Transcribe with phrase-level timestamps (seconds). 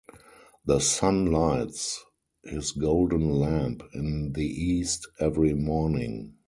[0.65, 2.03] The sun lights
[2.43, 6.37] his golden lamp in the east every morning.